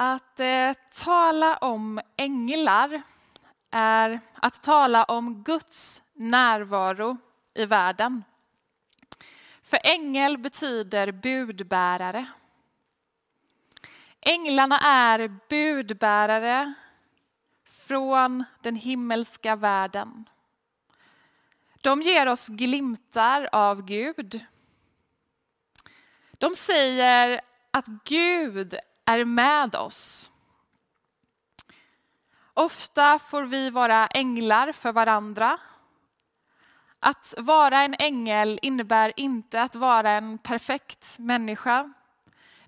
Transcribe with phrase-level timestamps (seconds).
[0.00, 0.72] Att eh,
[1.04, 3.02] tala om änglar
[3.70, 7.16] är att tala om Guds närvaro
[7.54, 8.24] i världen.
[9.62, 12.26] För ängel betyder budbärare.
[14.20, 16.74] Änglarna är budbärare
[17.64, 20.28] från den himmelska världen.
[21.82, 24.46] De ger oss glimtar av Gud.
[26.32, 27.40] De säger
[27.70, 28.78] att Gud
[29.08, 30.30] är med oss.
[32.54, 35.58] Ofta får vi vara änglar för varandra.
[37.00, 41.92] Att vara en ängel innebär inte att vara en perfekt människa.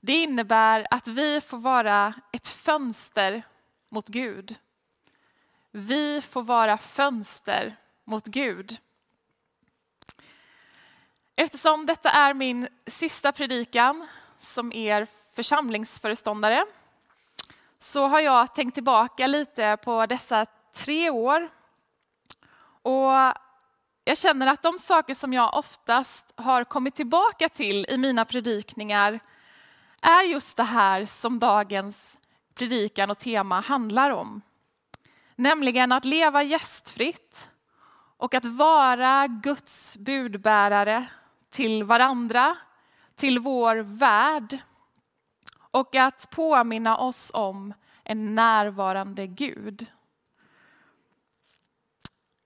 [0.00, 3.42] Det innebär att vi får vara ett fönster
[3.88, 4.56] mot Gud.
[5.70, 8.76] Vi får vara fönster mot Gud.
[11.36, 16.66] Eftersom detta är min sista predikan som er församlingsföreståndare
[17.78, 21.48] så har jag tänkt tillbaka lite på dessa tre år.
[22.82, 23.34] Och
[24.04, 29.20] jag känner att de saker som jag oftast har kommit tillbaka till i mina predikningar
[30.00, 32.16] är just det här som dagens
[32.54, 34.42] predikan och tema handlar om.
[35.36, 37.48] Nämligen att leva gästfritt
[38.16, 41.06] och att vara Guds budbärare
[41.50, 42.56] till varandra,
[43.16, 44.58] till vår värld
[45.70, 49.86] och att påminna oss om en närvarande Gud.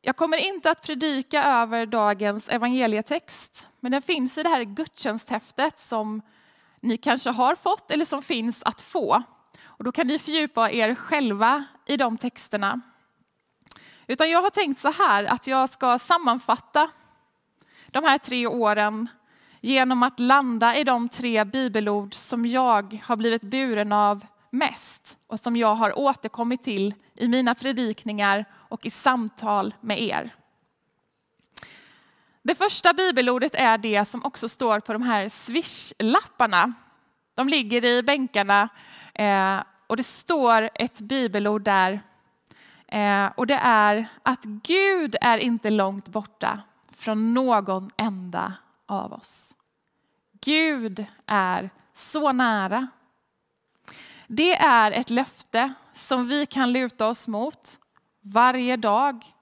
[0.00, 5.78] Jag kommer inte att predika över dagens evangelietext, men den finns i det här gudstjänsthäftet
[5.78, 6.22] som
[6.80, 9.22] ni kanske har fått eller som finns att få.
[9.64, 12.80] Och då kan ni fördjupa er själva i de texterna.
[14.06, 16.90] Utan jag har tänkt så här att jag ska sammanfatta
[17.86, 19.08] de här tre åren
[19.64, 25.40] genom att landa i de tre bibelord som jag har blivit buren av mest och
[25.40, 30.34] som jag har återkommit till i mina predikningar och i samtal med er.
[32.42, 36.72] Det första bibelordet är det som också står på de här swish-lapparna.
[37.34, 38.68] De ligger i bänkarna
[39.14, 42.00] eh, och det står ett bibelord där.
[42.88, 46.60] Eh, och det är att Gud är inte långt borta
[46.92, 48.54] från någon enda
[48.86, 49.54] av oss.
[50.40, 52.88] Gud är så nära.
[54.26, 57.78] Det är ett löfte som vi kan luta oss mot
[58.20, 59.34] varje dag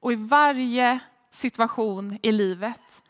[0.00, 1.00] och i varje
[1.30, 3.02] situation i livet.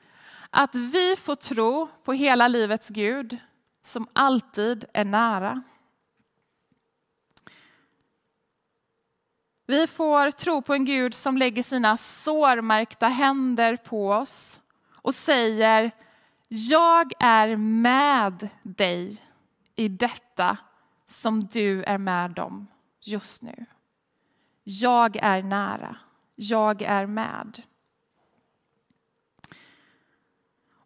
[0.50, 3.38] Att vi får tro på hela livets Gud
[3.82, 5.62] som alltid är nära.
[9.66, 14.60] Vi får tro på en Gud som lägger sina sårmärkta händer på oss
[15.02, 15.90] och säger
[16.48, 19.22] jag är med dig
[19.76, 20.56] i detta
[21.06, 22.66] som du är med om
[23.00, 23.66] just nu.
[24.64, 25.96] Jag är nära.
[26.34, 27.62] Jag är med.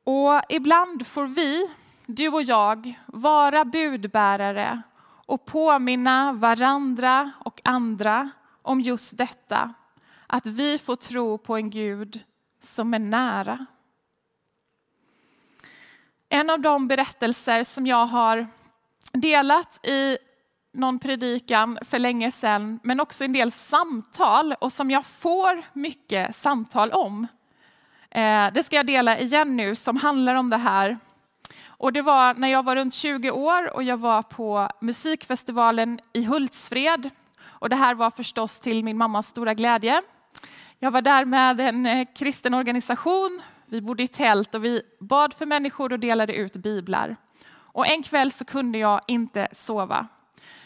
[0.04, 1.70] Och ibland får vi,
[2.06, 4.82] du och jag, vara budbärare
[5.26, 8.30] och påminna varandra och andra
[8.62, 9.74] om just detta.
[10.26, 12.20] Att vi får tro på en Gud
[12.60, 13.66] som är nära.
[16.42, 18.46] En av de berättelser som jag har
[19.12, 20.18] delat i
[20.72, 26.36] någon predikan för länge sedan, men också en del samtal och som jag får mycket
[26.36, 27.26] samtal om.
[28.10, 30.98] Eh, det ska jag dela igen nu som handlar om det här.
[31.66, 36.24] Och det var när jag var runt 20 år och jag var på musikfestivalen i
[36.24, 37.10] Hultsfred.
[37.44, 40.02] Och det här var förstås till min mammas stora glädje.
[40.78, 43.42] Jag var där med en eh, kristen organisation
[43.72, 47.16] vi bodde i tält och vi bad för människor och delade ut biblar.
[47.52, 50.08] Och en kväll så kunde jag inte sova.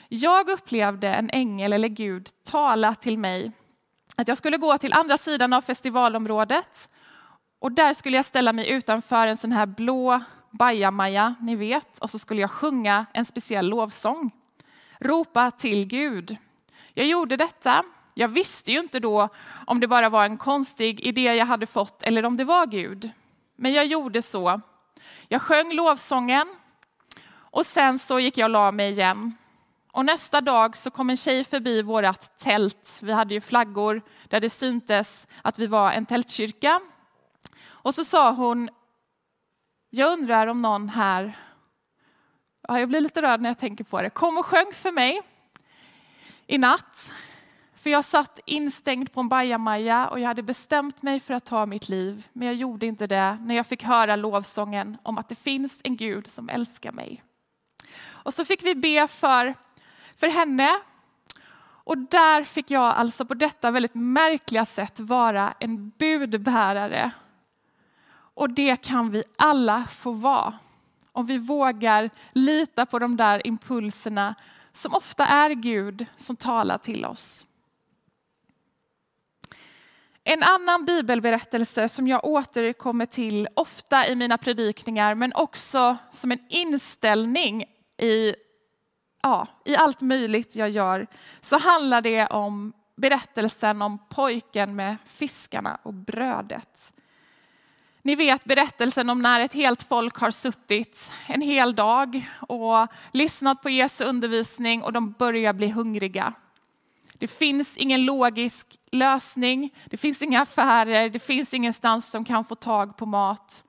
[0.09, 3.53] Jag upplevde en ängel eller Gud tala till mig
[4.17, 6.89] att jag skulle gå till andra sidan av festivalområdet
[7.59, 12.11] och där skulle jag ställa mig utanför en sån här blå bajamaja, ni vet, och
[12.11, 14.31] så skulle jag sjunga en speciell lovsång.
[15.00, 16.37] Ropa till Gud.
[16.94, 17.85] Jag gjorde detta
[18.18, 19.28] jag visste ju inte då
[19.66, 23.10] om det bara var en konstig idé jag hade fått eller om det var Gud.
[23.56, 24.60] Men jag gjorde så.
[25.28, 26.56] Jag sjöng lovsången
[27.34, 29.34] och sen så gick jag och la mig igen.
[29.92, 32.98] Och nästa dag så kom en tjej förbi vårt tält.
[33.02, 36.80] Vi hade ju flaggor där det syntes att vi var en tältkyrka.
[37.66, 38.70] Och så sa hon,
[39.90, 41.38] jag undrar om någon här,
[42.68, 45.22] ja, jag blir lite rörd när jag tänker på det, kom och sjöng för mig
[46.46, 47.12] i natt.
[47.87, 51.67] För jag satt instängd på en bajamaja och jag hade bestämt mig för att ta
[51.67, 52.29] mitt liv.
[52.33, 55.97] Men jag gjorde inte det när jag fick höra lovsången om att det finns en
[55.97, 57.23] Gud som älskar mig.
[58.09, 59.55] Och så fick vi be för
[60.17, 60.81] för henne.
[61.85, 67.11] Och där fick jag alltså på detta väldigt märkliga sätt vara en budbärare.
[68.35, 70.59] Och det kan vi alla få vara
[71.12, 74.35] om vi vågar lita på de där impulserna
[74.73, 77.47] som ofta är Gud som talar till oss.
[80.28, 86.38] En annan bibelberättelse som jag återkommer till ofta i mina predikningar men också som en
[86.49, 87.64] inställning
[88.02, 88.34] i,
[89.23, 91.06] ja, i allt möjligt jag gör
[91.40, 96.93] så handlar det om berättelsen om pojken med fiskarna och brödet.
[98.02, 103.62] Ni vet berättelsen om när ett helt folk har suttit en hel dag och lyssnat
[103.62, 106.34] på Jesu undervisning och de börjar bli hungriga.
[107.18, 112.54] Det finns ingen logisk lösning, det finns inga affärer, det finns ingenstans som kan få
[112.54, 113.64] tag på mat.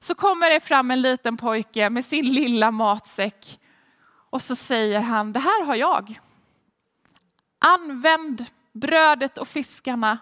[0.00, 3.60] Så kommer det fram en liten pojke med sin lilla matsäck
[4.30, 6.20] och så säger han, det här har jag.
[7.58, 10.18] Använd brödet och fiskarna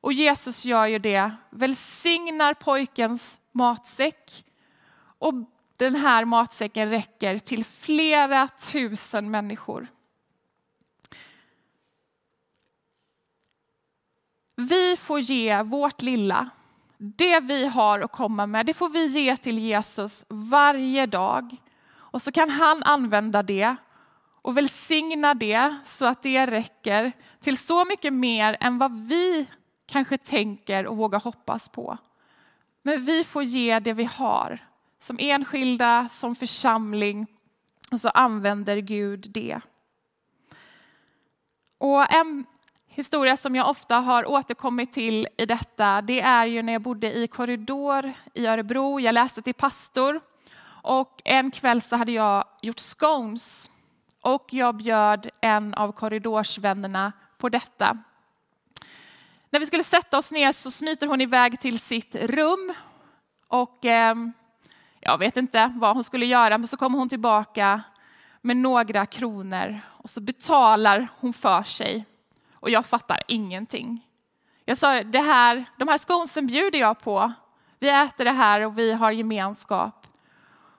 [0.00, 4.44] och Jesus gör ju det, välsignar pojkens matsäck
[5.18, 5.34] och
[5.76, 9.88] den här matsäcken räcker till flera tusen människor.
[14.68, 16.50] Vi får ge vårt lilla,
[16.98, 21.56] det vi har att komma med, det får vi ge till Jesus varje dag.
[21.92, 23.76] Och så kan han använda det
[24.42, 29.46] och välsigna det så att det räcker till så mycket mer än vad vi
[29.86, 31.98] kanske tänker och vågar hoppas på.
[32.82, 34.58] Men vi får ge det vi har
[34.98, 37.26] som enskilda, som församling
[37.90, 39.60] och så använder Gud det.
[41.78, 42.44] Och en
[42.92, 47.12] historia som jag ofta har återkommit till i detta, det är ju när jag bodde
[47.12, 49.00] i korridor i Örebro.
[49.00, 50.20] Jag läste till pastor
[50.82, 53.70] och en kväll så hade jag gjort scones
[54.20, 57.98] och jag bjöd en av korridorsvännerna på detta.
[59.50, 62.74] När vi skulle sätta oss ner så smiter hon iväg till sitt rum
[63.48, 64.14] och eh,
[65.00, 67.82] jag vet inte vad hon skulle göra, men så kommer hon tillbaka
[68.40, 72.06] med några kronor och så betalar hon för sig
[72.60, 74.06] och jag fattar ingenting.
[74.64, 77.32] Jag sa, det här, de här skonsen bjuder jag på.
[77.78, 80.06] Vi äter det här och vi har gemenskap.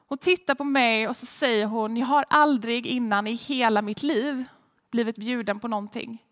[0.08, 4.04] Hon tittar på mig och så säger hon, jag har aldrig innan i hela mitt
[4.04, 4.44] liv
[4.92, 6.24] blivit bjuden på någonting.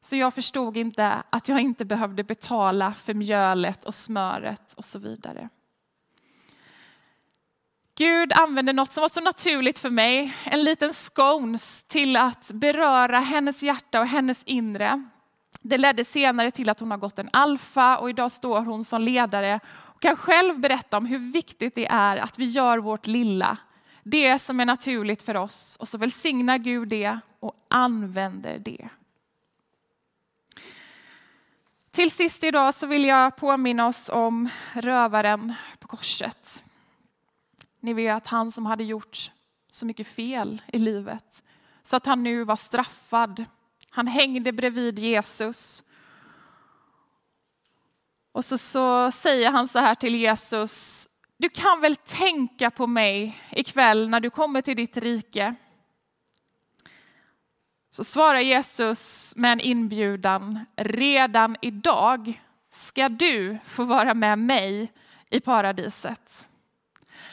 [0.00, 4.98] Så jag förstod inte att jag inte behövde betala för mjölet och smöret och så
[4.98, 5.48] vidare.
[7.94, 13.18] Gud använde något som var så naturligt för mig, en liten scones, till att beröra
[13.18, 15.04] hennes hjärta och hennes inre.
[15.62, 19.02] Det ledde senare till att hon har gått en alfa och idag står hon som
[19.02, 23.56] ledare och kan själv berätta om hur viktigt det är att vi gör vårt lilla,
[24.02, 28.88] det som är naturligt för oss och så välsignar Gud det och använder det.
[31.90, 36.62] Till sist idag så vill jag påminna oss om rövaren på korset.
[37.82, 39.30] Ni vet han som hade gjort
[39.68, 41.42] så mycket fel i livet
[41.82, 43.44] så att han nu var straffad.
[43.90, 45.84] Han hängde bredvid Jesus.
[48.32, 51.08] Och så, så säger han så här till Jesus.
[51.36, 55.54] Du kan väl tänka på mig ikväll när du kommer till ditt rike.
[57.90, 60.66] Så svarar Jesus med en inbjudan.
[60.76, 64.92] Redan idag ska du få vara med mig
[65.30, 66.48] i paradiset.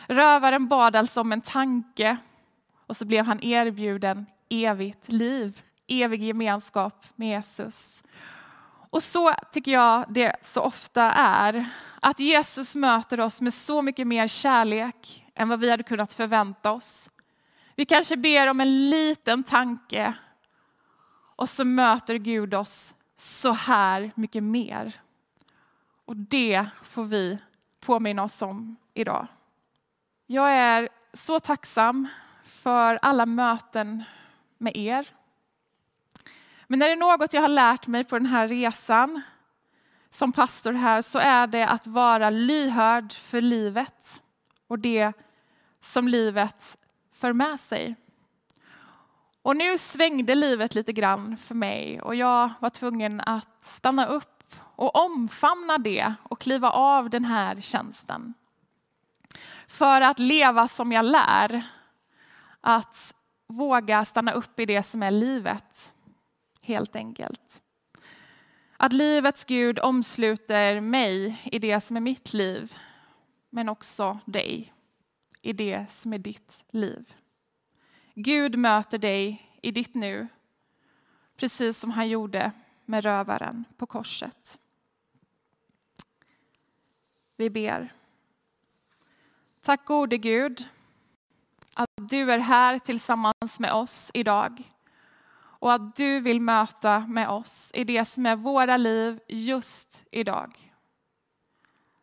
[0.08, 2.18] Rövaren bad alltså om en tanke
[2.88, 8.04] och så blev han erbjuden evigt liv, evig gemenskap med Jesus.
[8.90, 11.70] Och så tycker jag det så ofta är,
[12.00, 16.72] att Jesus möter oss med så mycket mer kärlek än vad vi hade kunnat förvänta
[16.72, 17.12] oss.
[17.76, 20.14] Vi kanske ber om en liten tanke
[21.36, 25.02] och så möter Gud oss så här mycket mer.
[26.06, 27.38] Och det får vi
[27.80, 29.28] påminna oss om idag.
[30.32, 32.08] Jag är så tacksam
[32.46, 34.04] för alla möten
[34.58, 35.08] med er.
[36.68, 39.22] Men är det något jag har lärt mig på den här resan
[40.10, 44.22] som pastor här så är det att vara lyhörd för livet
[44.68, 45.14] och det
[45.82, 46.78] som livet
[47.12, 47.96] för med sig.
[49.42, 54.56] Och nu svängde livet lite grann för mig och jag var tvungen att stanna upp
[54.60, 58.34] och omfamna det och kliva av den här tjänsten.
[59.68, 61.64] För att leva som jag lär.
[62.62, 63.16] Att
[63.48, 65.94] våga stanna upp i det som är livet,
[66.62, 67.62] helt enkelt.
[68.78, 72.74] Att livets Gud omsluter mig i det som är mitt liv,
[73.50, 74.74] men också dig
[75.42, 77.14] i det som är ditt liv.
[78.16, 80.28] Gud möter dig i ditt nu.
[81.36, 82.52] Precis som han gjorde
[82.86, 84.60] med rövaren på korset.
[87.36, 87.94] Vi ber.
[89.70, 90.68] Tack gode Gud
[91.74, 94.64] att du är här tillsammans med oss idag
[95.36, 100.74] och att du vill möta med oss i det som är våra liv just idag.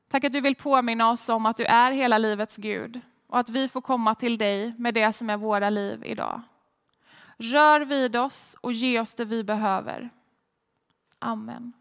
[0.08, 3.48] Tack att du vill påminna oss om att du är hela livets Gud och att
[3.48, 6.42] vi får komma till dig med det som är våra liv idag.
[7.36, 10.10] Rör vid oss och ge oss det vi behöver.
[11.18, 11.72] Amen.